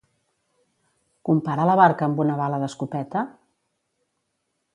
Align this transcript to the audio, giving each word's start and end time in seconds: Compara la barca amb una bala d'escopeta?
Compara 1.29 1.67
la 1.71 1.75
barca 1.81 2.07
amb 2.09 2.23
una 2.25 2.39
bala 2.41 2.59
d'escopeta? 2.65 3.27